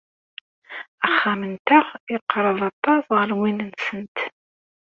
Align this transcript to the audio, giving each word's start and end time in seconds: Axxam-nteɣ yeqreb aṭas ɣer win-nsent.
Axxam-nteɣ 1.07 1.85
yeqreb 2.11 2.59
aṭas 2.69 3.03
ɣer 3.17 3.29
win-nsent. 3.39 4.17